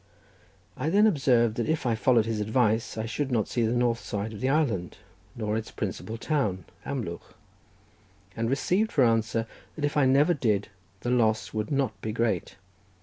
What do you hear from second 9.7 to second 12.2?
that if I never did, the loss would not be